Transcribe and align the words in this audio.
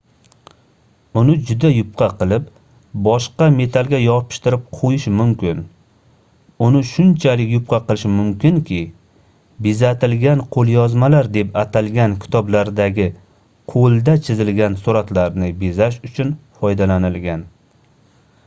uni 1.21 1.33
juda 1.47 1.69
yupqa 1.71 2.05
qilib 2.21 2.45
boshqa 3.07 3.49
metallga 3.57 3.99
yopishtirib 4.03 4.63
qoʻyish 4.79 5.05
mumkin 5.19 5.59
uni 6.69 6.81
shunchalik 6.93 7.53
yupqa 7.57 7.79
qilish 7.91 8.07
mumkinki 8.15 8.79
bezatilgan 9.67 10.41
qoʻlyozmalar 10.57 11.31
deb 11.37 11.61
atalgan 11.67 12.17
kitoblardagi 12.27 13.09
qoʻlda 13.75 14.17
chizilgan 14.29 14.79
suratlarni 14.85 15.53
bezash 15.65 16.03
uchun 16.11 16.35
foydalanilgan 16.63 17.49